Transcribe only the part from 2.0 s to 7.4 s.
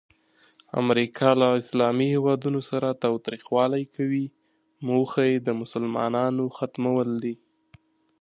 هیوادونو سره تاوتریخوالی کوي، موخه یې د مسلمانانو ختمول دي.